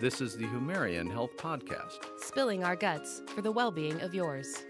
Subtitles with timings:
[0.00, 1.98] This is the Humarian Health Podcast.
[2.20, 4.64] Spilling our guts for the well being of yours.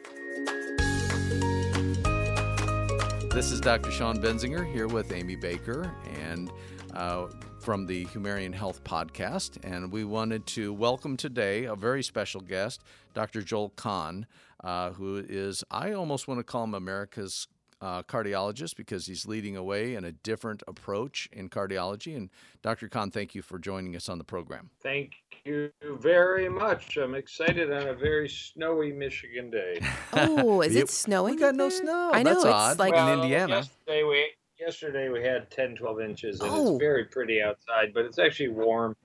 [3.35, 3.91] This is Dr.
[3.91, 6.51] Sean Benzinger here with Amy Baker and
[6.95, 7.27] uh,
[7.61, 9.59] from the Humarian Health Podcast.
[9.65, 12.83] And we wanted to welcome today a very special guest,
[13.13, 13.43] Dr.
[13.43, 14.27] Joel Kahn,
[14.65, 17.49] uh, who is, I almost want to call him America's
[17.81, 22.17] uh, cardiologist because he's leading away in a different approach in cardiology.
[22.17, 22.31] And
[22.63, 22.89] Dr.
[22.89, 24.71] Kahn, thank you for joining us on the program.
[24.83, 25.13] Thank
[25.45, 26.97] you very much.
[26.97, 29.81] I'm excited on a very snowy Michigan day.
[30.13, 31.35] Oh, is You- it snowing?
[31.35, 32.11] We got no snow.
[32.13, 32.79] I know That's it's odd.
[32.79, 33.57] like in Indiana.
[33.57, 36.73] Yesterday we, yesterday we had 10, 12 inches, and Oh.
[36.75, 38.97] it's very pretty outside, but it's actually warm,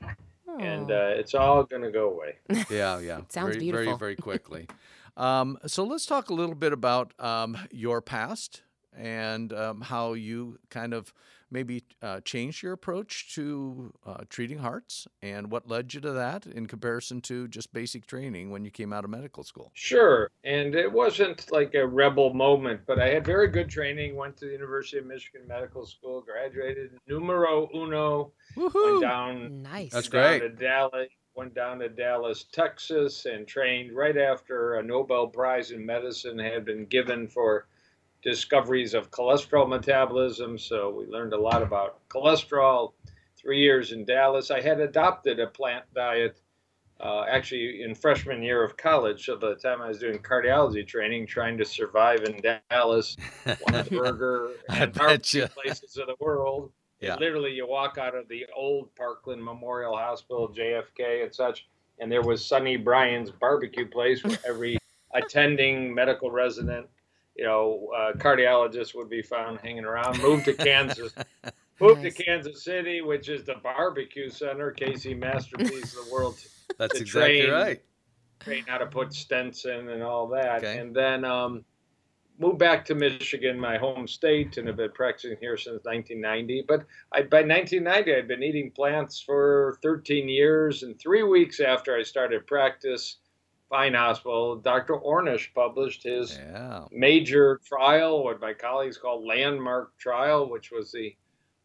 [0.60, 0.96] and Oh.
[0.96, 2.36] uh, it's all going to go away.
[2.72, 3.22] Yeah, yeah.
[3.30, 3.86] Sounds very, beautiful.
[3.98, 4.68] Very, very quickly.
[5.18, 8.62] um, so let's talk a little bit about um, your past
[8.96, 11.14] and um, how you kind of
[11.54, 16.48] maybe uh, changed your approach to uh, treating hearts and what led you to that
[16.48, 19.72] in comparison to just basic training when you came out of medical school.
[19.74, 24.16] Sure, and it wasn't like a rebel moment, but I had very good training.
[24.16, 29.02] Went to the University of Michigan Medical School, graduated numero uno, went Woohoo!
[29.02, 29.92] down nice.
[29.92, 30.40] That's down great.
[30.40, 35.86] to Dallas, went down to Dallas, Texas, and trained right after a Nobel Prize in
[35.86, 37.68] medicine had been given for
[38.22, 40.58] discoveries of cholesterol metabolism.
[40.58, 42.94] So we learned a lot about cholesterol.
[43.36, 46.40] Three years in Dallas, I had adopted a plant diet.
[47.00, 50.88] Uh, actually, in freshman year of college, so by the time I was doing cardiology
[50.88, 53.18] training, trying to survive in Dallas,
[53.62, 56.72] one burger and places of the world,
[57.04, 57.16] Yeah.
[57.16, 61.68] Literally, you walk out of the old Parkland Memorial Hospital, JFK, and such,
[62.00, 64.78] and there was Sonny Bryan's barbecue place where every
[65.14, 66.88] attending medical resident,
[67.36, 70.20] you know, uh, cardiologist would be found hanging around.
[70.22, 71.14] Moved to Kansas,
[71.80, 72.16] moved Nice.
[72.16, 76.38] to Kansas City, which is the barbecue center, KC Masterpiece of the world
[76.78, 77.82] That's exactly train- right.
[78.40, 80.58] train how to put stents in and all that.
[80.64, 80.80] Okay.
[80.80, 81.64] And then um,
[82.40, 86.66] moved back to Michigan, my home state, and have been practicing here since 1990.
[86.68, 90.84] But I, by 1990, I'd been eating plants for 13 years.
[90.84, 93.18] And three weeks after I started practice,
[93.70, 94.96] Fine Hospital, Dr.
[94.96, 96.86] Ornish published his Yeah.
[96.92, 101.16] major trial, what my colleagues call landmark trial, which was the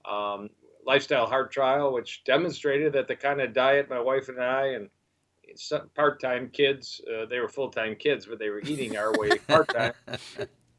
[0.05, 0.49] um,
[0.87, 4.89] lifestyle heart trial, which demonstrated that the kind of diet my wife and I and
[5.95, 9.93] part-time kids, uh, they were full-time kids, but they were eating our way part-time.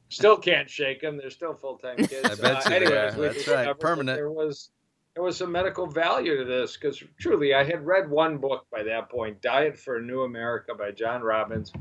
[0.09, 2.25] Still can't shake them; they're still full-time kids.
[2.30, 3.66] I bet uh, you anyways, we That's right.
[3.66, 4.18] that Permanent.
[4.18, 4.72] There was
[5.16, 8.84] there was some medical value to this because truly, I had read one book by
[8.84, 11.72] that point, "Diet for a New America" by John Robbins,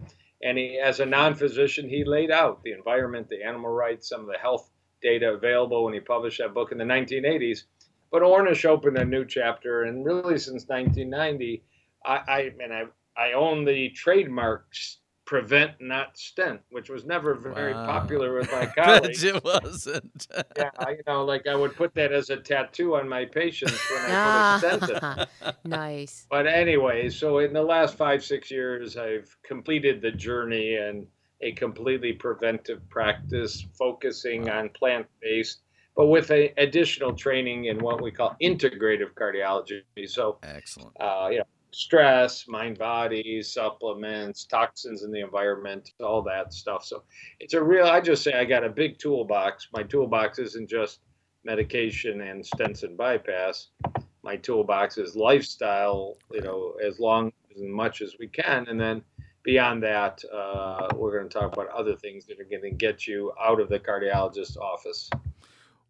[0.43, 4.27] and he, as a non-physician, he laid out the environment, the animal rights, some of
[4.27, 4.71] the health
[5.03, 7.65] data available when he published that book in the 1980s.
[8.11, 11.62] But Ornish opened a new chapter, and really since 1990,
[12.05, 12.83] I, I and I,
[13.17, 17.84] I own the trademark s- "Prevent Not Stent," which was never very Wow.
[17.84, 19.22] popular with my colleagues.
[19.25, 20.27] it wasn't.
[20.56, 23.78] yeah, I- you know, like I would put that as a tattoo on my patients
[23.91, 25.50] when I put a stent in.
[25.71, 26.27] Nice.
[26.31, 31.06] But anyway, so in the last five, six years, I've completed the journey and
[31.43, 35.61] a completely preventive practice focusing on plant based,
[35.94, 39.83] but with a, additional training in what we call integrative cardiology.
[40.06, 40.97] So, Excellent.
[40.99, 46.84] uh, you know, stress, mind body, supplements, toxins in the environment, all that stuff.
[46.84, 47.03] So
[47.41, 49.69] it's a real, I just say I got a big toolbox.
[49.73, 51.01] My toolbox isn't just
[51.45, 53.69] medication and stents and bypass.
[54.23, 58.67] My toolbox is lifestyle, you know, as long as much as we can.
[58.69, 59.03] And then
[59.43, 63.06] beyond that, uh, we're going to talk about other things that are going to get
[63.06, 65.09] you out of the cardiologist's office.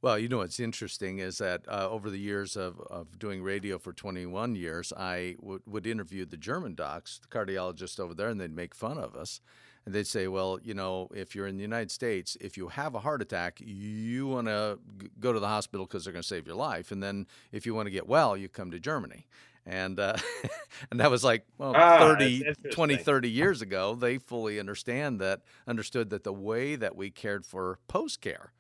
[0.00, 3.78] Well, you know what's interesting is that uh, over the years of, of doing radio
[3.78, 8.40] for 21 years, I would would interview the German docs, the cardiologists over there, and
[8.40, 9.40] they'd make fun of us.
[9.84, 12.94] And they'd say, well, you know, if you're in the United States, if you have
[12.94, 16.28] a heart attack, you want to g- go to the hospital because they're going to
[16.28, 16.92] save your life.
[16.92, 19.26] And then if you want to get well, you come to Germany.
[19.66, 20.16] And uh,
[20.90, 23.94] and that was like well, Ah, 30, 20, 30 years ago.
[23.96, 28.52] They fully understand that, understood that the way that we cared for post care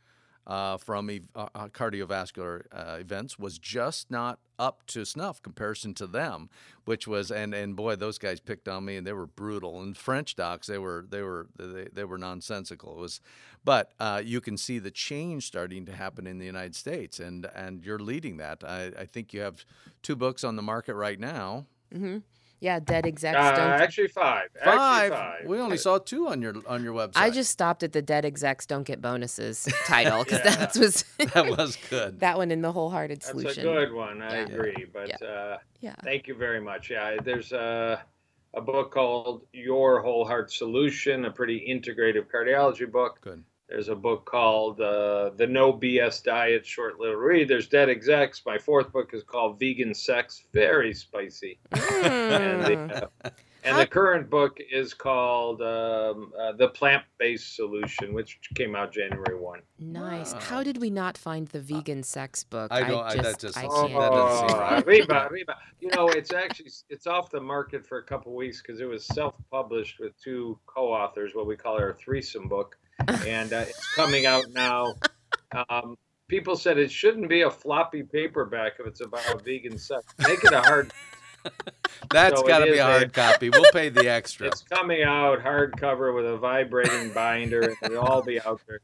[0.48, 5.94] uh, from ev- uh, uh, cardiovascular uh, events was just not up to snuff comparison
[5.94, 6.48] to them,
[6.86, 9.96] which was and and boy those guys picked on me and they were brutal and
[9.96, 12.92] French docs they were they were they, they were nonsensical.
[12.92, 13.20] It was,
[13.64, 17.46] but uh, you can see the change starting to happen in the United States and
[17.54, 18.64] and you're leading that.
[18.64, 19.64] I, I think you have
[20.02, 21.66] two books on the market right now.
[21.94, 22.18] Mm hmm
[22.60, 23.70] Yeah, dead execs Uh, don't.
[23.80, 24.48] actually, five.
[24.64, 25.12] Five.
[25.12, 25.46] Actually, five.
[25.46, 27.12] We only saw two on your on your website.
[27.16, 30.56] I just stopped at the dead execs don't get bonuses title because Yeah.
[30.56, 32.18] that was that was good.
[32.20, 33.64] that one in the wholehearted That's solution.
[33.64, 34.22] That's a good one.
[34.22, 34.46] I Yeah.
[34.46, 34.86] agree.
[34.92, 35.94] But uh, Yeah.
[36.02, 36.90] thank you very much.
[36.90, 38.02] Yeah, there's a,
[38.54, 43.20] a book called Your Whole Heart Solution, a pretty integrative cardiology book.
[43.20, 43.44] Good.
[43.68, 47.48] There's a book called uh, The No BS Diet, short little read.
[47.48, 48.42] There's Dead Execs.
[48.46, 51.58] My fourth book is called Vegan Sex, very spicy.
[51.72, 51.78] And
[52.68, 52.88] Mm.
[52.88, 53.30] the, uh,
[53.64, 58.92] and the current book is called um, uh, The Plant Based Solution, which came out
[58.92, 59.60] January 1.
[59.80, 60.32] Nice.
[60.32, 60.40] Wow.
[60.40, 62.68] How did we not find the vegan sex book?
[62.72, 64.00] I don't- I- just, that just- I Oh, can't.
[64.00, 64.86] that doesn't right.
[64.86, 65.56] Reba, Reba.
[65.80, 69.04] You know, it's actually it's off the market for a couple weeks because it was
[69.04, 72.78] self-published with two co-authors, what we call our threesome book,
[73.26, 74.94] and uh, it's coming out now.
[75.68, 75.96] Um,
[76.28, 80.04] people said it shouldn't be a floppy paperback if it's about a vegan sex.
[80.26, 80.92] Make it a hard.
[82.10, 83.50] That's So got to be is a a- hard copy.
[83.50, 84.46] We'll pay the extra.
[84.48, 88.80] It's coming out hardcover with a vibrating binder, and it'll all be out there.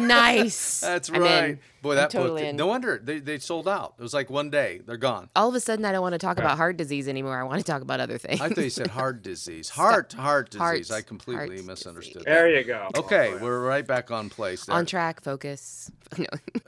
[0.00, 0.80] nice.
[0.80, 1.44] That's I'm right.
[1.44, 1.58] in.
[1.82, 2.50] Boy, I'm that totally book.
[2.50, 2.56] in.
[2.56, 3.94] No wonder they, they sold out.
[3.98, 4.82] It was like one day.
[4.86, 5.30] They're gone.
[5.34, 6.44] All of a sudden, I don't want to talk Yeah.
[6.44, 7.38] about heart disease anymore.
[7.40, 8.40] I want to talk about other things.
[8.40, 9.70] I thought you said heart disease.
[9.70, 10.88] Heart, heart disease.
[10.90, 12.24] Heart- I completely heart misunderstood.
[12.26, 12.88] There you go.
[12.96, 14.76] Okay, oh, we're right back on place there.
[14.76, 15.90] On track, focus.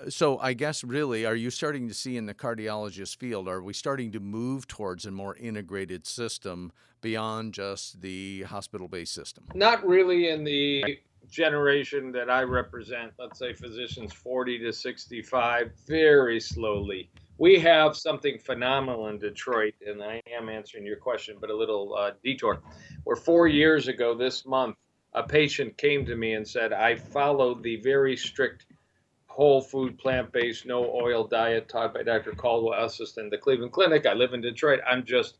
[0.08, 3.72] So I guess really, are you starting to see in the cardiologist field, are we
[3.72, 9.44] starting to move towards a more integrated system beyond just the hospital-based system?
[9.54, 10.98] not really in the
[11.30, 17.10] generation that I represent, let's say physicians 40 to 65, very slowly.
[17.38, 21.94] We have something phenomenal in Detroit, and I am answering your question, but a little
[21.94, 22.60] uh, detour.
[23.04, 24.76] Where four years ago this month,
[25.14, 28.66] a patient came to me and said, I followed the very strict
[29.32, 32.32] whole food, plant based, no oil diet taught by Dr.
[32.32, 34.04] Caldwell Esselstyn in the Cleveland Clinic.
[34.04, 34.80] I live in Detroit.
[34.86, 35.38] I'm just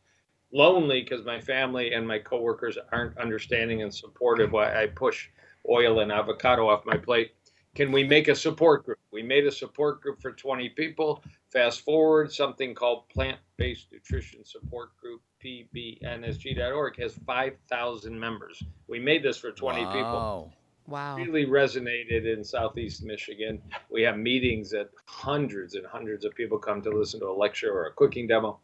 [0.51, 5.29] lonely because my family and my coworkers aren't understanding and supportive why I push
[5.69, 7.33] oil and avocado off my plate.
[7.75, 8.97] Can we make a support group?
[9.11, 11.23] We made a support group for 20 people.
[11.51, 18.63] Fast forward, something called Plant Based Nutrition Support Group, pbnsg.org, has 5,000 members.
[18.87, 20.51] We made this for 20 people
[20.87, 21.15] Wow.
[21.17, 23.61] Really resonated in southeast Michigan.
[23.89, 27.71] We have meetings that hundreds and hundreds of people come to listen to a lecture
[27.71, 28.59] or a cooking demo.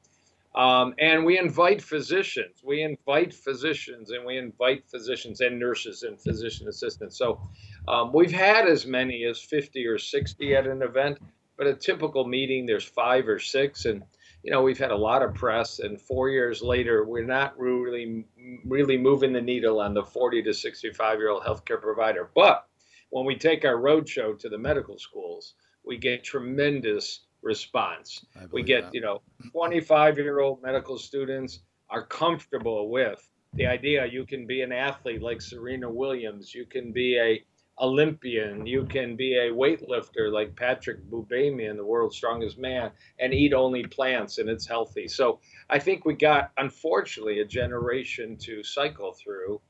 [0.56, 2.62] Um, and we invite physicians.
[2.64, 7.18] We invite physicians and we invite physicians and nurses and physician assistants.
[7.18, 7.40] So
[7.88, 11.20] um, we've had as many as 50 or 60 at an event,
[11.56, 13.86] but a typical meeting, there's five or six.
[13.86, 14.04] And,
[14.44, 15.80] you know, we've had a lot of press.
[15.80, 18.26] And four years later, we're not really,
[18.66, 22.30] really moving the needle on the 40 to 65 year old healthcare provider.
[22.34, 22.66] But
[23.10, 25.56] when we take our roadshow to the medical schools,
[25.86, 28.26] we get tremendous response.
[28.52, 28.94] We get, that.
[28.94, 29.22] you know,
[29.52, 35.22] 25 year old medical students are comfortable with the idea you can be an athlete
[35.22, 37.44] like Serena Williams, you can be a
[37.80, 43.54] Olympian, you can be a weightlifter like Patrik Baboumian, the world's strongest man, and eat
[43.54, 45.08] only plants and it's healthy.
[45.08, 45.40] So
[45.70, 49.62] I think we got, unfortunately, a generation to cycle through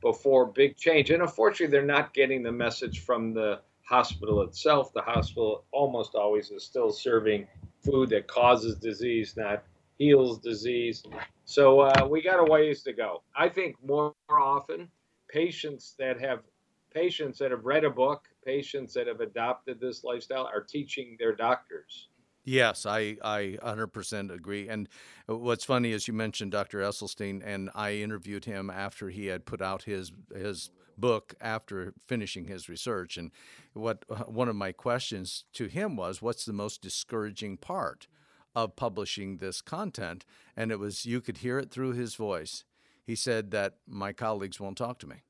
[0.00, 1.10] before big change.
[1.10, 4.92] And unfortunately, they're not getting the message from the hospital itself.
[4.92, 7.46] The hospital almost always is still serving
[7.82, 9.64] food that causes disease, not
[9.98, 11.02] heals disease.
[11.44, 13.22] So uh, we got a ways to go.
[13.36, 14.88] I think more often,
[15.28, 16.40] patients that have
[16.94, 21.34] patients that have read a book, patients that have adopted this lifestyle, are teaching their
[21.34, 22.08] doctors.
[22.44, 24.68] Yes, I, I 100% agree.
[24.68, 24.88] And
[25.26, 26.80] what's funny is you mentioned Dr.
[26.80, 32.46] Esselstyn, and I interviewed him after he had put out his his book after finishing
[32.46, 33.16] his research.
[33.16, 33.32] And
[33.72, 38.08] what one of my questions to him was, "What's the most discouraging part
[38.54, 42.64] of publishing this content?" And it was you could hear it through his voice.
[43.02, 45.22] He said that my colleagues won't talk to me.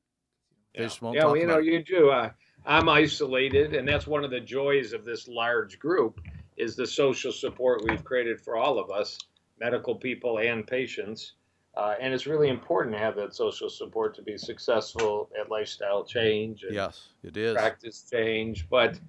[0.75, 1.65] They Yeah, just won't yeah talk well, you know, it.
[1.65, 2.09] you do.
[2.09, 2.31] Uh,
[2.65, 6.19] I'm isolated, and that's one of the joys of this large group
[6.57, 9.17] is the social support we've created for all of us,
[9.59, 11.33] medical people and patients.
[11.75, 16.05] Uh, and it's really important to have that social support to be successful at lifestyle
[16.05, 17.53] change and Yes, it is.
[17.53, 18.69] practice change.
[18.69, 18.99] But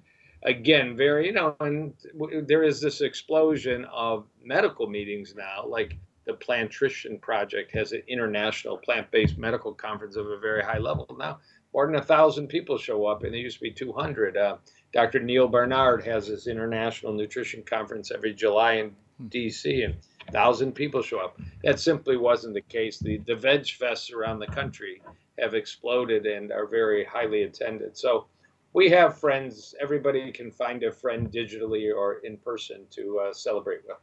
[0.43, 5.95] again, very, you know, and w- there is this explosion of medical meetings now, like
[6.25, 11.39] the Plantrition Project has an international plant-based medical conference of a very high level now.
[11.77, 14.35] More than a thousand people show up, and there used to be 200.
[14.35, 14.57] Uh,
[14.93, 15.19] Dr.
[15.19, 18.95] Neal Barnard has his international nutrition conference every July in
[19.29, 19.83] D.C.
[19.83, 19.93] and
[20.31, 21.39] thousand people show up.
[21.63, 22.97] That simply wasn't the case.
[22.97, 25.03] The the veg fests around the country
[25.37, 27.95] have exploded and are very highly attended.
[27.95, 28.25] So
[28.73, 29.75] we have friends.
[29.79, 33.97] Everybody can find a friend digitally or in person to uh, celebrate with.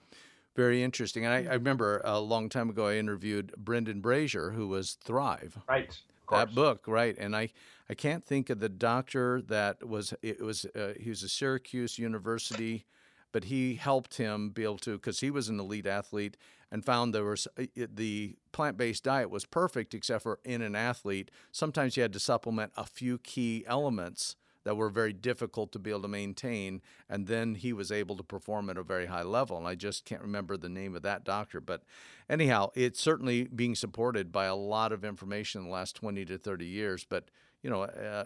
[0.54, 1.26] Very interesting.
[1.26, 5.59] And I, I, remember a long time ago I interviewed Brendan Brazier, who was Thrive.
[5.69, 6.00] Right.
[6.49, 7.16] That book, right?
[7.19, 7.50] And I,
[7.88, 10.14] I can't think of the doctor that was.
[10.23, 12.87] It was uh, he was a Syracuse University,
[13.33, 16.37] but he helped him be able to because he was an elite athlete
[16.71, 21.31] and found there was uh, the plant-based diet was perfect except for in an athlete.
[21.52, 25.90] Sometimes you had to supplement a few key elements that were very difficult to be
[25.90, 26.83] able to maintain.
[27.09, 29.56] And then he was able to perform at a very high level.
[29.56, 31.61] And I just can't remember the name of that doctor.
[31.61, 31.83] But
[32.28, 36.38] anyhow, it's certainly being supported by a lot of information in the last 20 to
[36.38, 37.06] 30 years.
[37.09, 37.28] But,
[37.62, 38.25] you know, uh,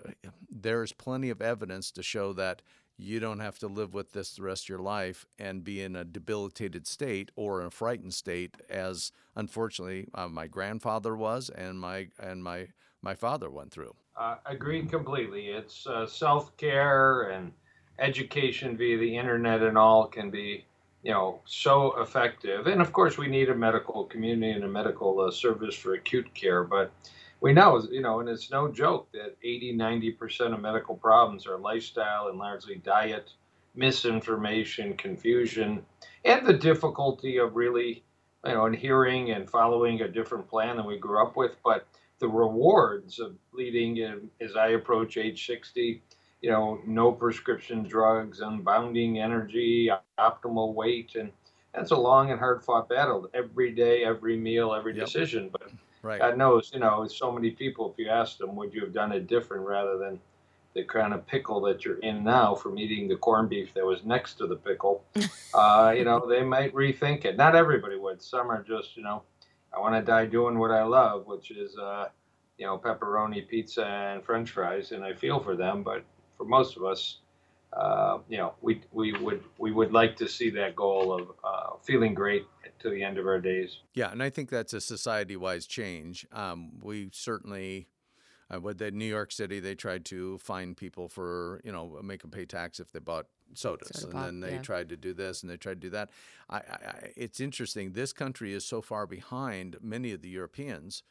[0.51, 2.63] there's plenty of evidence to show that
[3.01, 5.95] you don't have to live with this the rest of your life and be in
[5.95, 11.79] a debilitated state or in a frightened state as unfortunately uh, my grandfather was and
[11.79, 12.67] my and my
[13.03, 15.47] my father went through uh, agreed completely.
[15.47, 17.53] It's uh, self care and
[17.99, 20.65] education via the internet and all can be,
[21.03, 22.67] you know, so effective.
[22.67, 26.33] And of course, we need a medical community and a medical uh, service for acute
[26.35, 26.65] care.
[26.65, 26.93] But
[27.41, 31.59] we know, you know, and it's no joke that 80, 90% of medical problems are
[31.59, 33.31] lifestyle and largely diet,
[33.77, 35.85] misinformation, confusion,
[36.25, 38.03] and the difficulty of really,
[38.45, 41.57] you know, adhering and following a different plan than we grew up with.
[41.65, 41.87] But
[42.19, 46.03] the rewards of leading as I approach age 60,
[46.41, 51.15] you know, no prescription drugs, unbounding energy, optimal weight.
[51.15, 51.31] And
[51.75, 55.07] that's a long and hard fought battle every day, every meal, every yep.
[55.07, 55.49] decision.
[55.51, 55.71] But
[56.03, 56.21] right.
[56.21, 59.13] God knows, you know, so many people, if you ask them, would you have done
[59.13, 60.19] it different rather than
[60.75, 64.05] the kind of pickle that you're in now from eating the corned beef that was
[64.05, 65.03] next to the pickle,
[65.55, 67.37] uh, you know, they might rethink it.
[67.37, 68.23] Not everybody would.
[68.23, 69.23] Some are just, you know,
[69.75, 72.07] I want to die doing what I love, which is, uh,
[72.57, 75.83] you know, pepperoni pizza and French fries, and I feel for them.
[75.83, 76.05] But
[76.37, 77.19] for most of us,
[77.73, 81.77] uh, you know, we we would we would like to see that goal of uh,
[81.85, 82.45] feeling great
[82.81, 83.79] to the end of our days.
[83.95, 86.27] Yeah, and I think that's a society-wise change.
[86.33, 87.89] Um, we certainly.
[88.53, 92.23] Uh, with the New York City, they tried to fine people for you know make
[92.23, 94.63] them pay tax if they bought sodas, Soda and pop, then they yeah.
[94.63, 96.11] tried to do this and they tried to do that.
[96.49, 97.93] I, I, it's interesting.
[97.93, 101.03] This country is so far behind many of the Europeans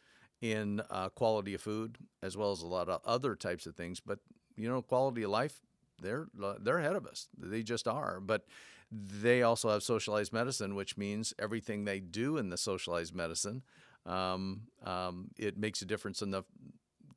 [0.42, 4.00] in uh, quality of food as well as a lot of other types of things.
[4.00, 4.20] But
[4.56, 5.62] you know, quality of life,
[6.02, 6.28] they're
[6.60, 7.28] they're ahead of us.
[7.38, 8.20] They just are.
[8.20, 8.46] But
[8.92, 13.64] they also have socialized medicine, which means everything they do in the socialized medicine,
[14.06, 16.44] um, um, it makes a difference in the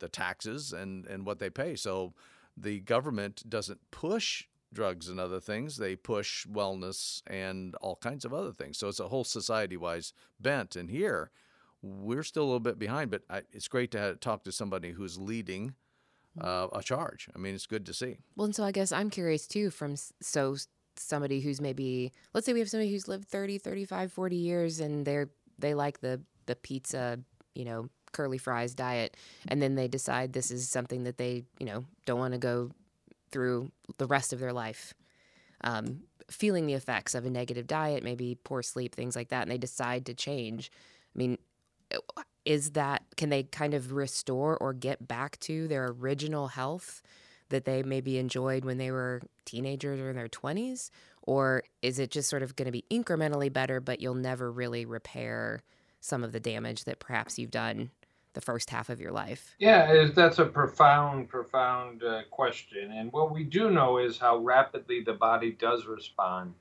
[0.00, 1.76] the taxes and and what they pay.
[1.76, 2.14] So
[2.56, 5.76] the government doesn't push drugs and other things.
[5.76, 8.78] They push wellness and all kinds of other things.
[8.78, 10.76] So it's a whole society wise bent.
[10.76, 11.30] And here,
[11.82, 14.92] we're still a little bit behind, but I, it's great to have, talk to somebody
[14.92, 15.74] who's leading
[16.40, 17.28] uh, a charge.
[17.34, 18.18] I mean, it's good to see.
[18.36, 20.56] Well, and so I guess I'm curious too from so
[20.96, 25.06] somebody who's maybe let's say we have somebody who's lived 30, 35, 40 years and
[25.06, 27.18] they're they like the the pizza,
[27.54, 29.16] you know, curly fries diet
[29.48, 32.70] and then they decide this is something that they, you know, don't want to go
[33.30, 34.94] through the rest of their life.
[35.62, 39.50] Um, feeling the effects of a negative diet, maybe poor sleep, things like that, and
[39.50, 40.70] they decide to change.
[41.14, 41.38] I mean,
[42.44, 47.02] is that can they kind of restore or get back to their original health
[47.48, 50.90] that they maybe enjoyed when they were teenagers or in their 20s
[51.22, 54.84] or is it just sort of going to be incrementally better but you'll never really
[54.84, 55.60] repair
[56.00, 57.90] some of the damage that perhaps you've done
[58.34, 63.32] the first half of your life yeah that's a profound profound uh, question and what
[63.32, 66.54] we do know is how rapidly the body does respond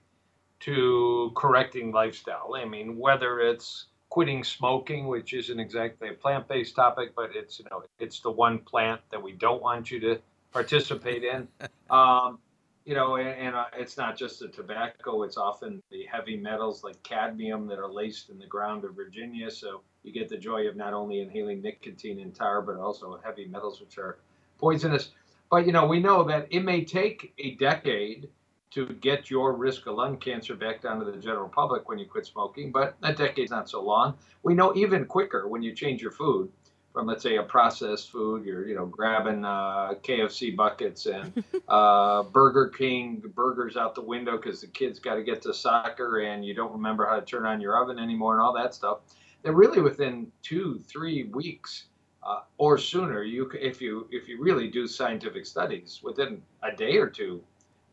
[0.60, 7.14] to correcting lifestyle i mean whether it's quitting smoking, which isn't exactly a plant-based topic,
[7.16, 10.20] but it's you know it's the one plant that we don't want you to
[10.52, 11.48] participate in.
[11.90, 12.38] Um,
[12.86, 16.84] you know, and, and uh, it's not just the tobacco; it's often the heavy metals
[16.84, 19.50] like cadmium that are laced in the ground of Virginia.
[19.50, 23.46] So you get the joy of not only inhaling nicotine and tar, but also heavy
[23.46, 24.18] metals, which are
[24.58, 25.12] poisonous.
[25.50, 28.30] But you know, we know that it may take a decade
[28.72, 32.06] to get your risk of lung cancer back down to the general public when you
[32.06, 34.16] quit smoking, but a decade's not so long.
[34.44, 36.52] We know even quicker when you change your food
[36.94, 42.24] from, let's say, a processed food, you're, you know, grabbing uh, KFC buckets and uh,
[42.24, 46.46] Burger King burgers out the window because the kids got to get to soccer and
[46.46, 49.00] you don't remember how to turn on your oven anymore and all that stuff.
[49.44, 51.86] That really within two, three weeks
[52.24, 56.98] uh, or sooner, you if you if you really do scientific studies, within a day
[56.98, 57.42] or two,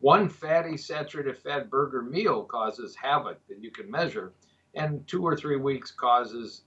[0.01, 4.33] one fatty saturated fat burger meal causes havoc that you can measure,
[4.75, 6.63] and two or three weeks causes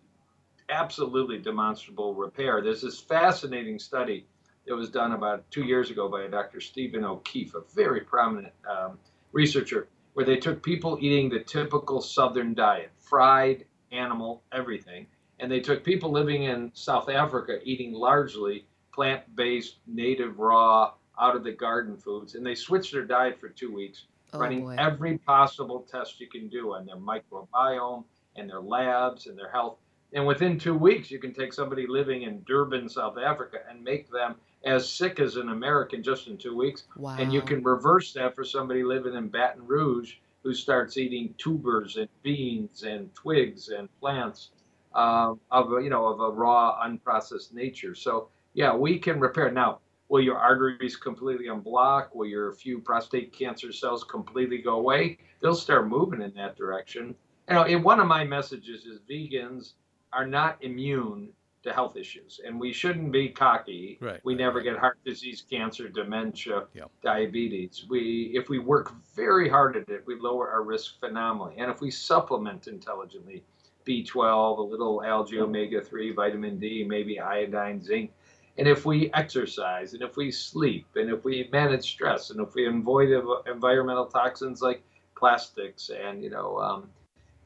[0.70, 2.62] absolutely demonstrable repair.
[2.62, 4.26] There's this fascinating study
[4.66, 6.60] that was done about two years ago by Dr.
[6.60, 8.98] Stephen O'Keefe, a very prominent um,
[9.32, 9.88] researcher.
[10.14, 13.64] where they took people eating the typical Southern diet, fried
[14.00, 15.06] animal, everything,
[15.38, 21.44] and they took people living in South Africa eating largely plant-based, native, raw, out of
[21.44, 24.76] the garden foods, and they switched their diet for two weeks, Oh, running boy.
[24.78, 28.04] every possible test you can do on their microbiome
[28.36, 29.76] and their labs and their health.
[30.12, 34.10] And within two weeks, you can take somebody living in Durban, South Africa, and make
[34.10, 36.84] them as sick as an American just in two weeks.
[36.96, 37.16] Wow.
[37.18, 41.96] And you can reverse that for somebody living in Baton Rouge who starts eating tubers
[41.96, 44.50] and beans and twigs and plants
[44.94, 47.94] um, of a, you know of a raw, unprocessed nature.
[47.94, 49.50] So yeah, we can repair.
[49.50, 52.08] Now, will your arteries completely unblock?
[52.14, 55.18] Will your few prostate cancer cells completely go away?
[55.40, 57.14] They'll start moving in that direction.
[57.48, 59.74] You know, one of my messages is vegans
[60.12, 61.30] are not immune
[61.62, 63.98] to health issues, and we shouldn't be cocky.
[64.00, 64.64] Right, We right, never right.
[64.64, 66.90] get heart disease, cancer, dementia, Yep.
[67.02, 67.86] diabetes.
[67.88, 71.56] We, if we work very hard at it, we lower our risk phenomenally.
[71.58, 73.44] And if we supplement intelligently,
[73.86, 78.12] B12, a little algae, omega 3, vitamin D, maybe iodine, zinc.
[78.58, 82.54] And if we exercise, and if we sleep, and if we manage stress, and if
[82.54, 83.10] we avoid
[83.46, 84.82] environmental toxins like
[85.16, 86.90] plastics and you know um,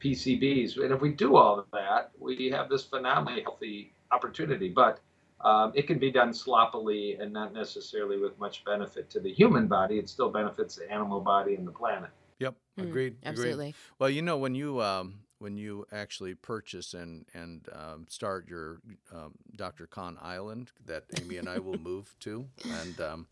[0.01, 4.69] PCBs, and if we do all of that, we have this phenomenally healthy opportunity.
[4.69, 4.99] But
[5.41, 9.67] um, it can be done sloppily and not necessarily with much benefit to the human
[9.67, 9.99] body.
[9.99, 12.09] It still benefits the animal body and the planet.
[12.39, 13.15] Yep, Mm, agreed.
[13.23, 13.25] Agreed.
[13.25, 13.75] Absolutely.
[13.99, 18.81] Well, you know, when you um, when you actually purchase and and um, start your
[19.13, 19.87] um, Dr.
[19.87, 23.27] Kahn Island that Amy and I will move to, and um,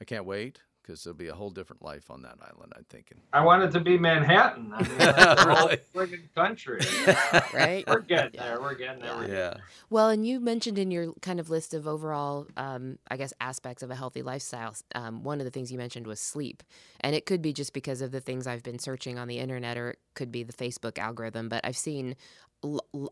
[0.00, 2.72] I can't wait because there'll be a whole different life on that island.
[2.76, 3.18] I'm thinking.
[3.32, 4.72] I want it to be Manhattan.
[4.72, 6.80] I mean, that's the whole friggin' country.
[7.52, 7.84] Right?
[7.86, 8.42] We're getting Yeah.
[8.44, 8.60] there.
[8.60, 9.14] We're getting there.
[9.16, 9.54] We're getting yeah.
[9.90, 13.82] Well, and you mentioned in your kind of list of overall, um, I guess, aspects
[13.82, 16.62] of a healthy lifestyle, um, one of the things you mentioned was sleep.
[17.00, 19.76] And it could be just because of the things I've been searching on the internet,
[19.78, 21.48] or it could be the Facebook algorithm.
[21.48, 22.14] But I've seen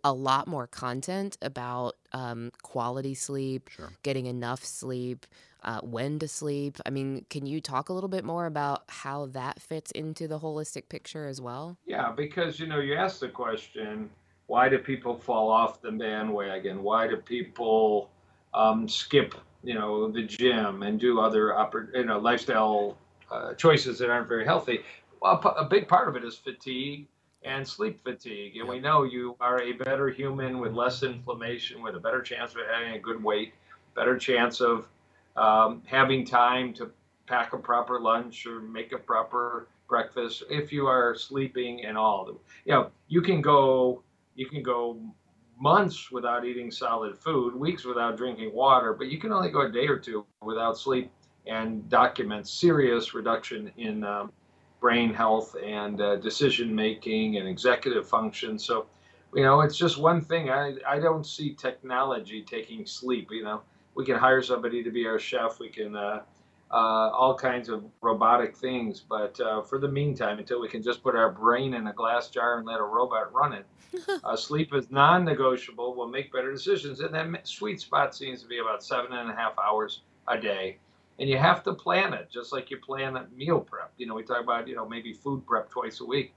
[0.02, 3.92] a lot more content about um, quality sleep, Sure.
[4.02, 5.26] getting enough sleep,
[5.64, 6.78] uh, when to sleep.
[6.86, 10.38] I mean, can you talk a little bit more about how that fits into the
[10.38, 11.76] holistic picture as well?
[11.86, 14.10] Yeah, because you know, you ask the question,
[14.46, 16.82] why do people fall off the bandwagon?
[16.82, 18.10] Why do people
[18.52, 22.98] um, skip, you know, the gym and do other, oppor- you know, lifestyle
[23.30, 24.80] uh, choices that aren't very healthy?
[25.20, 27.06] Well, a big part of it is fatigue
[27.42, 31.94] and sleep fatigue, and we know you are a better human with less inflammation, with
[31.94, 33.54] a better chance of having a good weight,
[33.94, 34.88] better chance of
[35.36, 36.90] um, having time to
[37.26, 42.28] pack a proper lunch or make a proper breakfast if you are sleeping and all.
[42.64, 44.02] You know you can go
[44.34, 44.98] you can go
[45.58, 49.70] months without eating solid food weeks without drinking water but you can only go a
[49.70, 51.10] day or two without sleep
[51.46, 54.32] and document serious reduction in um,
[54.80, 58.86] brain health and uh, decision making and executive function so
[59.34, 60.50] you know it's just one thing.
[60.50, 63.62] I i don't see technology taking sleep you know
[63.94, 66.22] we can hire somebody to be our chef we can uh,
[66.70, 69.00] uh, all kinds of robotic things.
[69.00, 72.28] But uh, for the meantime, until we can just put our brain in a glass
[72.28, 73.66] jar and let a robot run it,
[74.24, 75.94] uh, sleep is non-negotiable.
[75.94, 79.34] We'll make better decisions, and that sweet spot seems to be about seven and a
[79.34, 80.78] half hours a day.
[81.20, 83.92] And you have to plan it, just like you plan a meal prep.
[83.98, 86.34] You know, we talk about you know maybe food prep twice a week.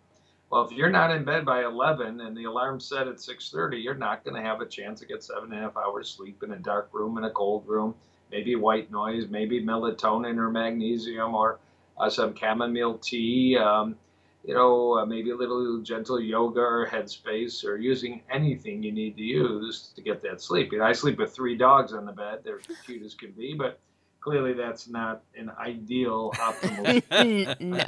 [0.50, 3.96] Well, if you're not in bed by 11 and the alarm's set at 6:30, you're
[3.96, 6.52] not going to have a chance to get seven and a half hours sleep in
[6.54, 7.96] a dark room in a cold room
[8.32, 11.60] maybe white noise, maybe melatonin or magnesium or
[11.98, 13.96] uh, some chamomile tea, um,
[14.44, 19.16] you know, uh, maybe a little gentle yoga or headspace or using anything you need
[19.18, 20.72] to use to get that sleep.
[20.72, 22.40] You know, I sleep with three dogs on the bed.
[22.44, 23.80] They're cute as can be, but
[24.28, 27.60] clearly that's not an ideal optimal.
[27.62, 27.86] no.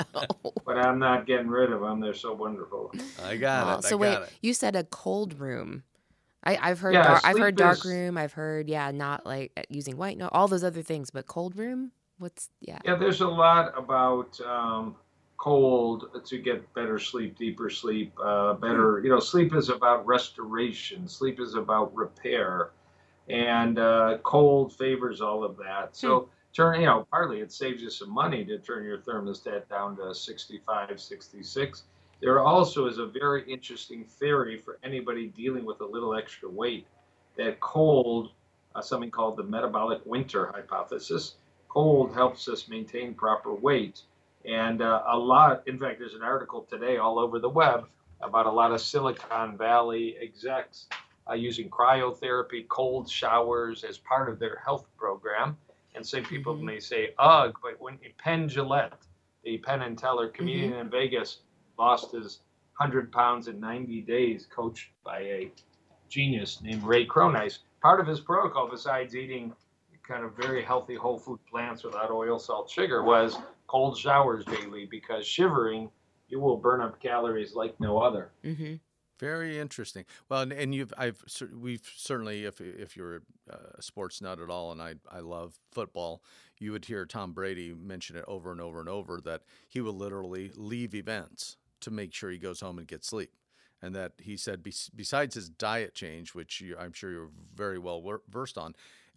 [0.66, 2.00] but I'm not getting rid of them.
[2.00, 2.94] They're so wonderful.
[3.22, 3.78] I got Wow.
[3.80, 3.84] it.
[3.84, 4.34] So I wait, got it.
[4.42, 5.84] you said a cold room.
[6.46, 8.18] I, I've heard Yeah, dark, I've heard dark is- room.
[8.18, 11.10] I've heard yeah, not like uh, using white no, all those other things.
[11.12, 12.80] But cold room, what's yeah?
[12.86, 14.96] Yeah, there's a lot about um,
[15.36, 19.02] cold to get better sleep, deeper sleep, uh, better.
[19.04, 21.06] You know, sleep is about restoration.
[21.10, 22.72] Sleep is about repair,
[23.30, 25.96] and uh, cold favors all of that.
[25.96, 29.98] So turn, you know, partly it saves you some money to turn your thermostat down
[29.98, 31.84] to 65, 66.
[32.22, 36.86] There also is a very interesting theory for anybody dealing with a little extra weight
[37.38, 38.32] that cold,
[38.76, 41.36] uh, something called the metabolic winter hypothesis,
[41.70, 44.02] cold helps us maintain proper weight.
[44.44, 47.88] And uh, a lot, in fact, there's an article today all over the web
[48.22, 50.88] about a lot of Silicon Valley execs
[51.30, 55.58] uh, using cryotherapy, cold showers as part of their health program.
[55.96, 56.64] And some people Mhm.
[56.64, 59.08] may say, ugh, but when Penn Jillette,
[59.44, 60.82] the Penn and Teller comedian mm-hmm.
[60.82, 61.42] in Vegas,
[61.78, 62.42] lost his
[62.78, 65.52] 100 pounds in 90 days, coached by a
[66.08, 67.60] genius named Ray Cronise.
[67.82, 69.54] Part of his protocol, besides eating
[70.10, 73.38] kind of very healthy whole food plants without oil, salt, sugar, was
[73.68, 75.90] cold showers daily because shivering,
[76.28, 78.32] you will burn up calories like no other.
[78.44, 78.76] Mm-hmm.
[79.20, 80.06] Very interesting.
[80.30, 81.22] Well, and, and, you've, I've,
[81.54, 86.24] we've certainly, if if you're a sports nut at all, and I, I love football,
[86.58, 89.94] you would hear Tom Brady mention it over and over and over that he will
[89.94, 93.32] literally leave events to make sure he goes home and gets sleep.
[93.82, 94.62] And that he said,
[94.96, 98.74] besides his diet change, which you, I'm sure you're very well versed on,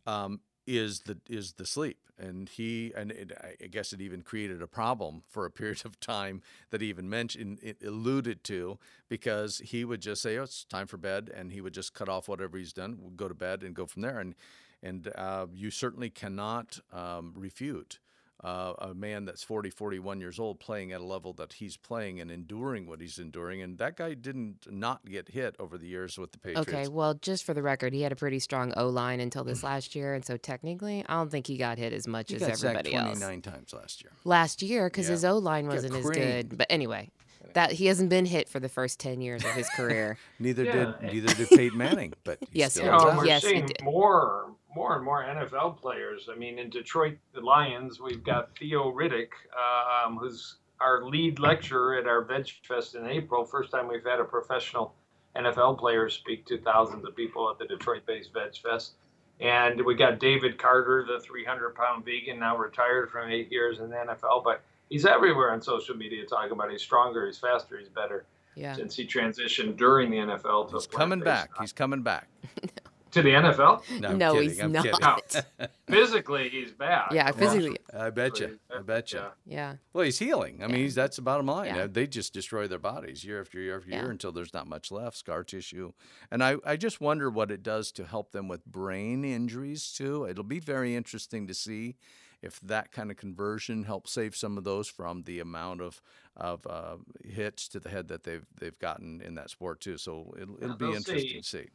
[0.06, 1.98] um, is the is the sleep.
[2.18, 5.98] And he and it, I guess it even created a problem for a period of
[5.98, 10.64] time that he even mentioned it alluded to because he would just say oh it's
[10.64, 13.62] time for bed and he would just cut off whatever he's done go to bed
[13.62, 14.18] and go from there.
[14.18, 14.34] And
[14.82, 17.98] and uh, you certainly cannot um, refute
[18.42, 22.20] uh, a man that's 40, 41 years old playing at a level that he's playing
[22.20, 23.62] and enduring what he's enduring.
[23.62, 26.68] And that guy didn't not get hit over the years with the Patriots.
[26.68, 29.62] Okay, well, just for the record, he had a pretty strong O line until this
[29.64, 30.14] last year.
[30.14, 33.18] And so technically, I don't think he got hit as much he as everybody else.
[33.18, 34.12] 29 times last year.
[34.24, 35.12] Last year, because yeah.
[35.12, 36.58] his O line wasn't as good.
[36.58, 37.10] But anyway,
[37.54, 40.18] that he hasn't been hit for the first 10 years of his career.
[40.38, 40.72] neither yeah.
[40.72, 45.04] did neither did Peyton Manning, but yes, you know, we're yes, seeing more more and
[45.04, 46.28] more NFL players.
[46.32, 51.96] I mean, in Detroit, the Lions, we've got Theo Riddick, um, who's our lead lecturer
[51.96, 53.44] at our Veg Fest in April.
[53.44, 54.94] First time we've had a professional
[55.36, 58.92] NFL player speak to thousands of people at the Detroit-based Veg Fest.
[59.40, 63.96] And we got David Carter, the 300-pound vegan, now retired from eight years in the
[63.96, 68.24] NFL, but he's everywhere on social media talking about he's stronger, he's faster, he's better.
[68.54, 68.76] Yeah.
[68.76, 71.50] Since he transitioned during the NFL to he's coming back.
[71.58, 72.28] He's coming back.
[73.12, 74.00] to the NFL?
[74.00, 75.44] No, no he's I'm not.
[75.88, 77.08] physically, he's bad.
[77.12, 77.78] Yeah, physically.
[77.94, 78.58] I bet you.
[78.74, 79.20] I bet you.
[79.20, 79.30] Yeah.
[79.44, 79.74] yeah.
[79.92, 80.62] Well, he's healing.
[80.62, 81.74] I mean, he's, that's the bottom line.
[81.74, 81.86] Yeah.
[81.86, 85.16] They just destroy their bodies year after year after year until there's not much left,
[85.16, 85.92] scar tissue.
[86.30, 90.24] And I, I just wonder what it does to help them with brain injuries, too.
[90.24, 91.96] It'll be very interesting to see
[92.42, 96.02] if that kind of conversion helps save some of those from the amount of
[96.36, 99.96] of uh, hits to the head that they've they've gotten in that sport too.
[99.96, 101.40] So it'll, it'll be interesting see.
[101.40, 101.68] to see.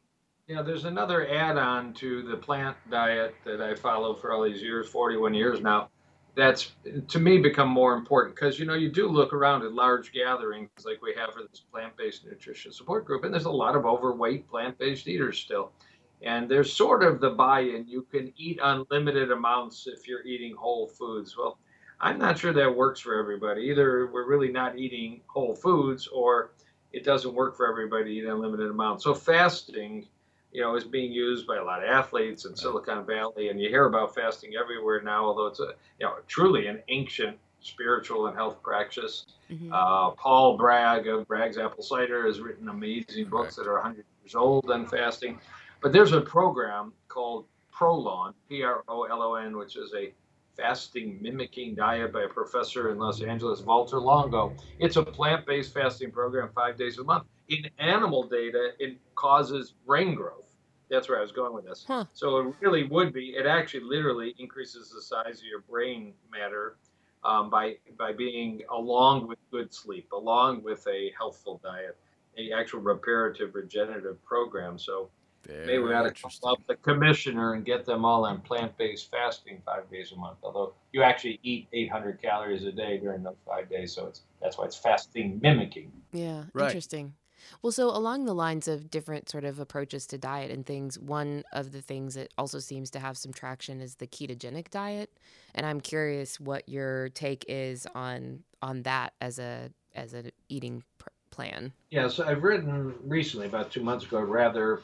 [0.48, 4.88] Yeah, there's another add-on to the plant diet that I follow for all these years,
[4.88, 5.90] 41 years now.
[6.36, 6.72] That's
[7.10, 10.70] to me become more important because you know you do look around at large gatherings
[10.86, 14.48] like we have for this plant-based nutrition support group, and there's a lot of overweight
[14.48, 15.74] plant-based eaters still.
[16.22, 17.86] And there's sort of the buy-in.
[17.86, 21.36] You can eat unlimited amounts if you're eating whole foods.
[21.38, 21.58] Well,
[22.00, 23.64] I'm not sure that works for everybody.
[23.64, 26.52] Either we're really not eating whole foods, or
[26.94, 29.04] it doesn't work for everybody to eat unlimited amounts.
[29.04, 30.08] So fasting
[30.52, 33.70] you know, is being used by a lot of athletes in Silicon Valley, and you
[33.70, 35.26] hear about fasting everywhere now.
[35.26, 39.26] Although it's a, you know, truly an ancient spiritual and health practice.
[39.52, 39.72] Mm-hmm.
[39.74, 44.36] Uh, Paul Bragg of Bragg's Apple Cider has written amazing books that are 100 years
[44.36, 45.40] old on fasting.
[45.82, 50.12] But there's a program called Prolon, P-R-O-L-O-N, which is a
[50.58, 54.54] fasting mimicking diet by a professor in Los Angeles, Walter Longo.
[54.80, 57.26] It's a plant-based fasting program, five days a month.
[57.50, 60.52] In animal data, it causes brain growth.
[60.90, 61.86] That's where I was going with this.
[61.88, 62.06] Huh.
[62.14, 63.36] So it really would be.
[63.38, 66.78] It actually literally increases the size of your brain matter
[67.24, 71.98] um, by by being along with good sleep, along with a healthful diet,
[72.38, 74.80] a actual reparative regenerative program.
[74.80, 75.10] So
[75.48, 79.10] Very maybe we ought to call up the commissioner and get them all on plant-based
[79.10, 80.38] fasting five days a month.
[80.44, 84.58] Although you actually eat 800 calories a day during those five days, so it's that's
[84.58, 85.92] why it's fasting mimicking.
[86.12, 86.66] Yeah, right.
[86.66, 87.14] interesting.
[87.62, 91.44] Well, so along the lines of different sort of approaches to diet and things, one
[91.54, 95.12] of the things that also seems to have some traction is the ketogenic diet,
[95.56, 100.84] and I'm curious what your take is on on that as a as an eating
[100.98, 101.74] pr- plan.
[101.90, 104.82] Yes, yeah, so I've written recently, about two months ago, a rather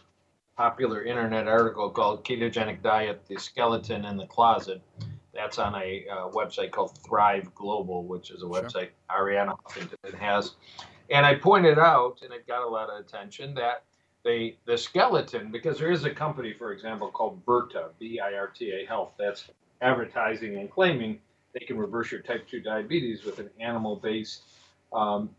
[0.57, 4.81] popular internet article called "Ketogenic Diet: The Skeleton in the Closet."
[5.33, 8.89] That's on a uh, website called Thrive Global, which is a website sure.
[9.11, 10.51] Arianna Huffington has.
[11.09, 13.83] And I pointed out, and it got a lot of attention, that
[14.23, 19.49] the the skeleton, because there is a company, for example, called Virta, V-I-R-T-A Health, that's
[19.81, 21.19] advertising and claiming
[21.53, 24.43] they can reverse your type 2 diabetes with an animal-based
[24.93, 25.29] um,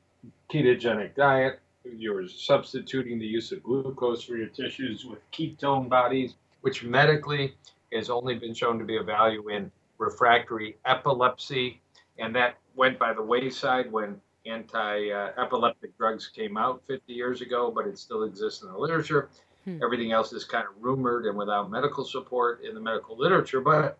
[0.52, 1.60] ketogenic diet.
[1.84, 7.54] You're substituting the use of glucose for your tissues with ketone bodies, which medically
[7.92, 11.80] has only been shown to be a value in refractory epilepsy.
[12.18, 17.86] And that went by the wayside when anti-epileptic drugs came out 50 years ago, but
[17.86, 19.28] it still exists in the literature.
[19.64, 19.80] Hmm.
[19.82, 23.60] Everything else is kind of rumored and without medical support in the medical literature.
[23.60, 23.98] But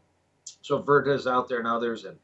[0.63, 2.19] so Virta is out there and others, and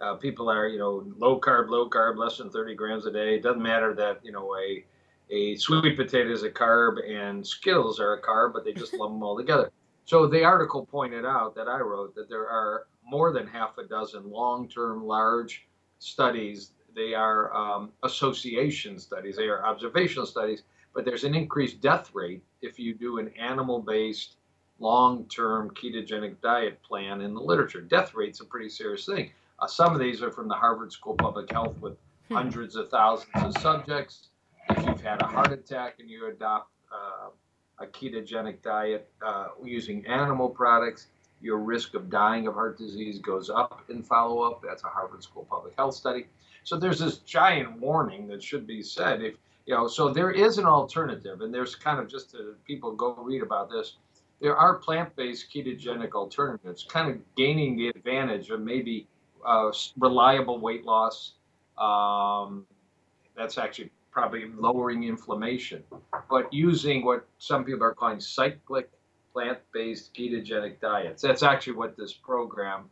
[0.00, 3.36] uh, people are, you know, low carb, low carb, less than 30 grams a day.
[3.36, 4.84] It doesn't matter that, you know, a,
[5.32, 9.14] a sweet potato is a carb and Skittles are a carb, but they just lump
[9.14, 9.72] them all together.
[10.04, 13.84] So the article pointed out that I wrote that there are more than half a
[13.84, 15.66] dozen long-term large
[16.00, 16.72] studies.
[16.94, 19.36] They are um, association studies.
[19.36, 20.64] They are observational studies,
[20.94, 24.36] but there's an increased death rate if you do an animal-based
[24.80, 27.80] long-term ketogenic diet plan in the literature.
[27.80, 29.30] Death rate's a pretty serious thing.
[29.60, 31.96] Uh, some of these are from the Harvard School of Public Health with
[32.28, 32.34] hmm.
[32.34, 34.28] hundreds of thousands of subjects.
[34.70, 37.30] If you've had a heart attack and you adopt uh,
[37.78, 41.08] a ketogenic diet uh, using animal products,
[41.40, 44.62] your risk of dying of heart disease goes up in follow up.
[44.62, 46.26] That's a Harvard School Public Health study.
[46.64, 49.22] So there's this giant warning that should be said.
[49.22, 49.34] If
[49.66, 53.14] you know, so there is an alternative, and there's kind of just to people go
[53.14, 53.96] read about this.
[54.40, 59.06] There are plant-based ketogenic alternatives, kind of gaining the advantage of maybe
[59.46, 61.34] uh, reliable weight loss.
[61.78, 62.66] Um,
[63.36, 65.82] that's actually probably lowering inflammation,
[66.28, 68.90] but using what some people are calling cyclic
[69.32, 71.22] plant-based ketogenic diets.
[71.22, 72.90] That's actually what this program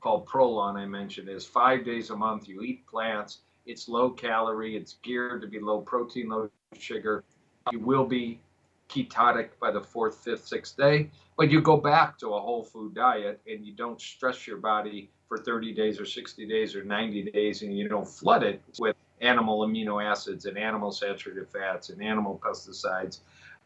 [0.00, 1.46] called Prolon I mentioned is.
[1.46, 3.38] Five days a month, you eat plants.
[3.66, 4.76] It's low calorie.
[4.76, 7.24] It's geared to be low protein, low sugar.
[7.70, 8.40] You will be
[8.88, 12.94] ketotic by the fourth, fifth, sixth day, but you go back to a whole food
[12.94, 17.30] diet and you don't stress your body for 30 days or 60 days or 90
[17.30, 22.02] days and you don't flood it with animal amino acids and animal saturated fats and
[22.02, 23.20] animal pesticides.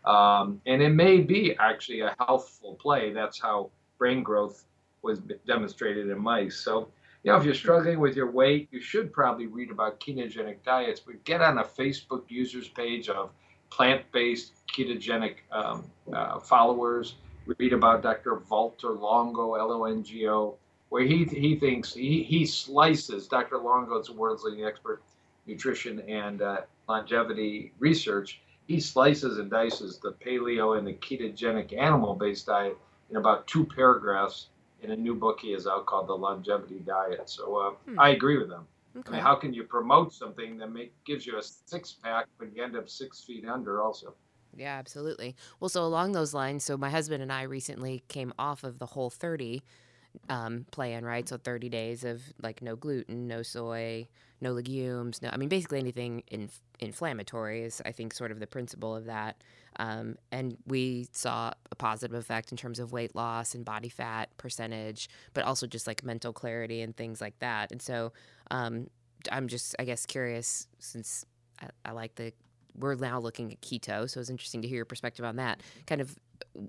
[0.05, 3.13] Um, and it may be actually a healthful play.
[3.13, 4.65] That's how brain growth
[5.03, 6.57] was demonstrated in mice.
[6.57, 6.89] So,
[7.23, 11.01] you know, if you're struggling with your weight, you should probably read about ketogenic diets,
[11.01, 13.31] but get on a Facebook users page of
[13.71, 17.15] plant based ketogenic um, uh, followers.
[17.59, 18.43] Read about Dr.
[18.49, 20.57] Walter Longo, L O N G O,
[20.91, 23.59] where he, he thinks he, he slices, Dr.
[23.59, 25.03] Longo is a world's leading expert
[25.47, 28.41] nutrition and uh, longevity research.
[28.67, 32.77] He slices and dices the paleo and the ketogenic animal based diet
[33.11, 34.49] in about two paragraphs
[34.83, 37.29] in a new book he has out called The Longevity Diet.
[37.29, 38.01] So uh, hmm.
[38.01, 38.67] I agree with him.
[38.97, 39.09] Okay.
[39.09, 42.55] I mean, how can you promote something that make, gives you a six pack, but
[42.55, 44.15] you end up six feet under also?
[44.55, 45.35] Yeah, absolutely.
[45.61, 48.87] Well, so along those lines, so my husband and I recently came off of the
[48.87, 49.63] Whole 30
[50.29, 51.29] um, plan, right?
[51.29, 54.09] So 30 days of like no gluten, no soy,
[54.41, 58.47] no legumes, no, I mean, basically anything in, inflammatory is, I think, sort of the
[58.47, 59.37] principle of that.
[59.77, 64.29] Um, and we saw a positive effect in terms of weight loss and body fat
[64.37, 67.73] percentage, but also just like mental clarity and things like that.
[67.73, 68.13] And so
[68.51, 68.89] um,
[69.31, 71.25] I'm just, I guess, curious since
[71.61, 72.33] I, I like the
[72.75, 75.63] we're now looking at keto, so it's interesting to hear your perspective on that.
[75.87, 76.17] Kind of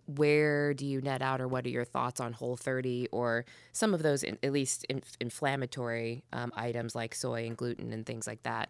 [0.05, 3.93] where do you net out, or what are your thoughts on Whole 30, or some
[3.93, 8.27] of those, in, at least in, inflammatory um, items like soy and gluten and things
[8.27, 8.69] like that?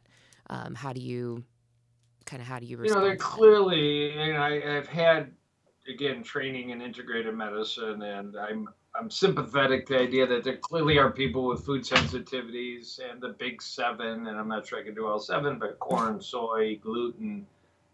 [0.50, 1.44] Um, how do you
[2.26, 3.02] kind of how do you respond?
[3.02, 5.32] You know, they're clearly, and I, I've had
[5.88, 11.00] again training in integrated medicine, and I'm I'm sympathetic to the idea that there clearly
[11.00, 14.94] are people with food sensitivities and the big seven, and I'm not sure I can
[14.94, 17.48] do all seven, but corn, soy, gluten.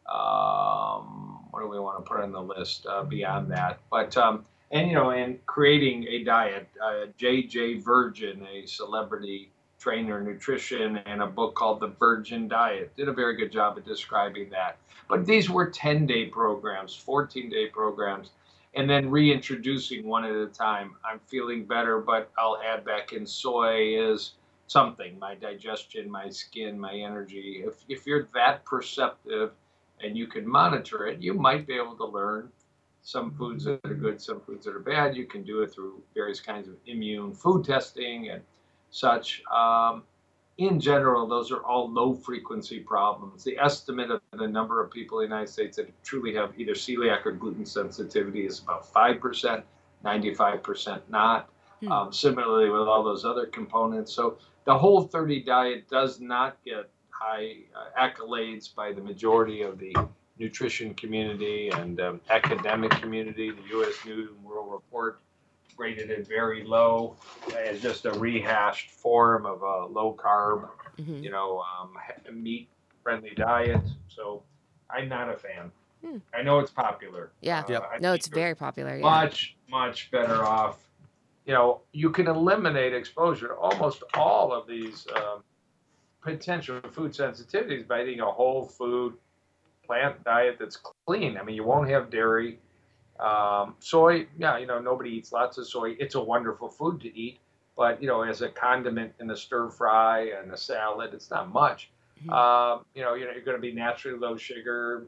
[0.08, 3.80] Um, what do we want to put on the list uh, beyond that?
[3.90, 6.68] But um, and you know, and creating a diet.
[6.84, 13.08] Uh, JJ Virgin, a celebrity trainer nutrition, and a book called The Virgin Diet, did
[13.08, 14.78] a very good job of describing that.
[15.08, 18.32] But these were 10 day programs, 14 day programs
[18.76, 20.96] and then reintroducing one at a time.
[21.04, 24.34] I'm feeling better, but I'll add back in soy is
[24.68, 27.64] something my digestion, my skin, my energy.
[27.66, 29.52] If, if you're that perceptive
[30.04, 32.50] and you can monitor it, you might be able to learn
[33.02, 35.16] some foods that are good, some foods that are bad.
[35.16, 38.42] You can do it through various kinds of immune food testing and
[38.92, 39.42] such.
[39.52, 40.04] Um,
[40.58, 43.46] in general, those are all low frequency problems.
[43.46, 46.74] The estimate of the number of people in the United States that truly have either
[46.74, 49.64] celiac or gluten sensitivity is about 5%,
[50.04, 51.50] 95% not.
[51.80, 51.92] Hmm.
[51.92, 54.12] Um, similarly, with all those other components.
[54.12, 59.78] So the whole 30 diet does not get high uh, accolades by the majority of
[59.78, 59.96] the
[60.38, 63.52] nutrition community and um, academic community.
[63.52, 63.94] The U.S.
[64.06, 65.20] News and World Report
[65.78, 67.16] rated it very low
[67.58, 71.24] as just a rehashed form of a low carb, mm-hmm.
[71.24, 72.70] you know, um, meat
[73.04, 73.82] friendly diet.
[74.08, 74.44] So
[74.90, 75.72] I'm not a fan.
[76.06, 76.18] Hmm.
[76.34, 77.32] I know it's popular.
[77.42, 77.62] Yeah.
[77.62, 78.96] Uh, no, it's very popular.
[78.96, 79.02] Yeah.
[79.02, 80.80] Much, much better off.
[81.46, 85.44] You know, you can eliminate exposure to almost all of these um,
[86.22, 89.14] potential food sensitivities by eating a whole food
[89.86, 91.38] plant diet that's clean.
[91.38, 92.60] I mean, you won't have dairy
[93.20, 95.96] um, soy, yeah, you know, nobody eats lots of soy.
[96.00, 97.40] It's a wonderful food to eat,
[97.76, 101.52] but you know, as a condiment in a stir fry and a salad, it's not
[101.52, 101.92] much.
[102.24, 102.32] Mhm.
[102.32, 105.08] Um, you know, you're, you're going to be naturally low sugar.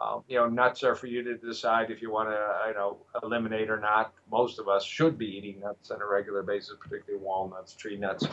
[0.00, 2.96] Um, you know, nuts are for you to decide if you want to, you know,
[3.22, 4.14] eliminate or not.
[4.30, 8.26] Most of us should be eating nuts on a regular basis, particularly walnuts, tree nuts.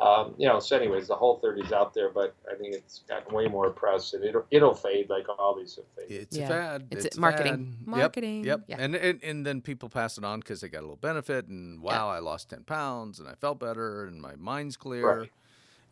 [0.00, 3.32] Um, you know, so anyways, the whole 30's out there, but I think it's gotten
[3.32, 6.22] way more press, and it'll it'll fade like all these have faded.
[6.22, 6.44] It's Yeah.
[6.44, 6.86] a fad.
[6.90, 7.76] It's a marketing.
[7.78, 7.86] fad.
[7.86, 8.44] Yep, Marketing.
[8.44, 8.64] Yep.
[8.66, 8.76] Yeah.
[8.80, 11.80] And, and and then people pass it on because they got a little benefit, and
[11.80, 15.20] wow, I lost ten pounds, and I felt better, and my mind's clear.
[15.20, 15.32] Right.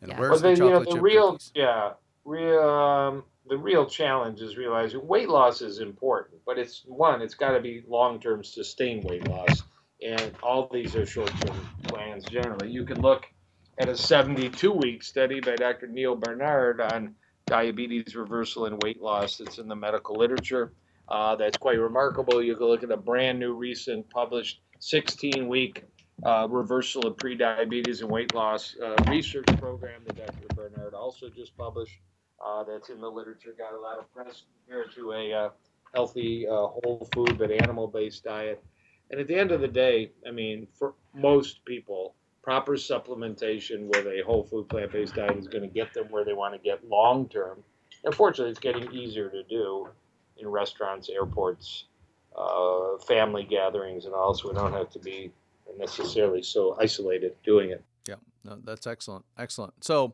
[0.01, 0.19] And Yeah.
[0.19, 1.51] where's But the then you know the chip real, cookies?
[1.55, 1.93] yeah,
[2.25, 2.59] real.
[2.59, 7.51] Um, the real challenge is realizing weight loss is important, but it's one, it's got
[7.51, 9.63] to be long-term sustained weight loss,
[10.01, 12.23] and all these are short-term plans.
[12.25, 13.25] Generally, you can look
[13.79, 15.87] at a 72-week study by Dr.
[15.87, 17.15] Neal Barnard on
[17.47, 20.73] diabetes reversal and weight loss that's in the medical literature.
[21.09, 22.41] Uh, that's quite remarkable.
[22.41, 25.83] You can look at a brand new, recent, published 16-week
[26.23, 30.47] uh, reversal of prediabetes and weight loss uh, research program that Dr.
[30.55, 31.99] Barnard also just published.
[32.45, 35.49] Uh, that's in the literature, got a lot of press compared to a uh,
[35.95, 38.61] healthy, uh, whole food but animal-based diet.
[39.09, 44.05] And at the end of the day, I mean, for most people, proper supplementation with
[44.05, 46.87] a whole food plant-based diet is going to get them where they want to get
[46.87, 47.63] long-term.
[48.03, 49.87] Unfortunately, it's getting easier to do
[50.37, 51.85] in restaurants, airports,
[52.37, 55.31] uh, family gatherings, and all, so we don't have to be
[55.77, 57.81] necessarily so isolated doing it.
[58.07, 59.23] Yeah, no, that's excellent.
[59.37, 59.81] Excellent.
[59.81, 60.13] So,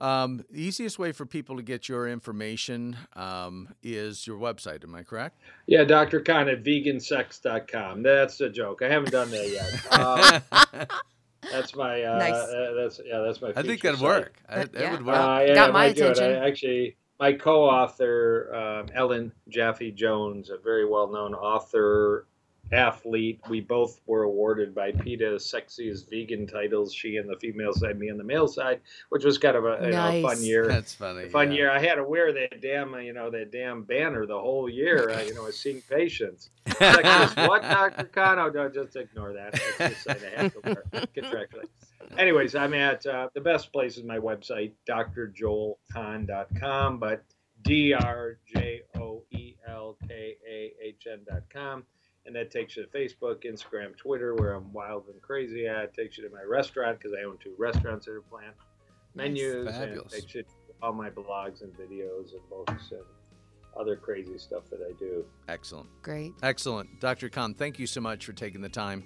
[0.00, 4.84] um, the easiest way for people to get your information um, is your website.
[4.84, 5.40] Am I correct?
[5.66, 6.20] Yeah, Dr.
[6.20, 8.02] Kahn at vegansex.com.
[8.02, 8.82] That's a joke.
[8.82, 10.72] I haven't done that yet.
[10.72, 10.88] Um,
[11.52, 12.34] that's my uh, Nice.
[12.34, 14.06] uh, that's yeah, that's my I think that'd site.
[14.08, 14.40] work.
[14.48, 14.90] I, that yeah.
[14.92, 15.16] would work.
[15.16, 16.10] Uh, yeah, Got my might do it.
[16.12, 16.42] attention.
[16.42, 22.26] I actually, my co-author um, Ellen Jaffe Jones, a very well-known author,
[22.72, 23.40] athlete.
[23.48, 26.92] We both were awarded by PETA sexiest vegan titles.
[26.92, 29.78] She on the female side, me on the male side, which was kind of a
[29.82, 30.22] you know, Nice.
[30.22, 30.66] fun year.
[30.66, 31.28] That's funny.
[31.28, 31.56] fun yeah.
[31.56, 31.70] year.
[31.70, 35.10] I had to wear that damn, uh, you know, that damn banner the whole year.
[35.10, 36.50] Uh, you know, as seeing patients.
[36.66, 38.38] Sexist what, Doctor Kahn?
[38.38, 39.58] Oh, no, just ignore that.
[39.78, 40.82] That's just I have to wear
[41.16, 41.68] contractually.
[42.18, 47.24] Anyways, I'm at uh, the best place is my website, drjoelkahn.com, but
[47.62, 51.84] d r j o e l k a h n.com.
[52.26, 55.84] And that takes you to Facebook, Instagram, Twitter, where I'm wild and crazy at.
[55.84, 58.54] It takes you to my restaurant because I own two restaurants that are planned
[59.14, 59.28] Nice.
[59.28, 60.12] menus and Fabulous.
[60.12, 60.48] takes you to
[60.82, 63.02] all my blogs and videos and books and
[63.78, 65.24] other crazy stuff that I do.
[65.48, 65.88] Excellent.
[66.02, 66.32] Great.
[66.42, 67.00] Excellent.
[67.00, 67.28] Dr.
[67.28, 69.04] Kahn, thank you so much for taking the time.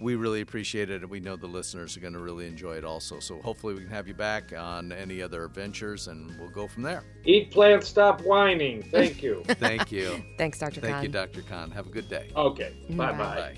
[0.00, 2.84] We really appreciate it, and we know the listeners are going to really enjoy it
[2.84, 3.20] also.
[3.20, 6.82] So hopefully we can have you back on any other adventures, and we'll go from
[6.82, 7.04] there.
[7.24, 8.82] Eat plants, stop whining.
[8.82, 9.42] Thank you.
[9.48, 10.24] Thank you.
[10.38, 10.80] Thanks, Dr.
[10.80, 11.02] Thank Kahn.
[11.02, 11.42] you, Dr.
[11.42, 11.70] Kahn.
[11.70, 12.30] Have a good day.
[12.34, 12.72] Okay.
[12.90, 13.12] Bye.
[13.12, 13.34] Bye bye.
[13.34, 13.56] Bye.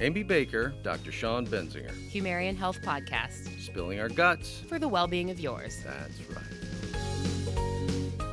[0.00, 1.12] Amy Baker, Dr.
[1.12, 4.60] Sean Benzinger, Humarian Health Podcast spilling our guts.
[4.68, 5.82] for the well being of yours.
[5.84, 6.44] That's right.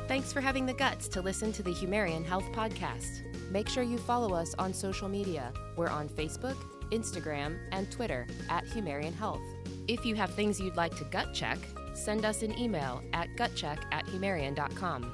[0.08, 3.22] Thanks for having the guts to listen to the Humarian Health Podcast.
[3.52, 5.52] Make sure you follow us on social media.
[5.76, 6.56] We're on Facebook,
[6.92, 9.42] Instagram, and Twitter at Humarian Health.
[9.90, 11.58] If you have things you'd like to gut check,
[11.94, 15.12] send us an email at gutcheck at humarian.com.